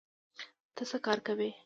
[0.75, 1.49] ته څه کار کوې؟